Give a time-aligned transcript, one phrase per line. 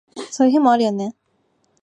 [0.31, 1.13] そういう日もあるよね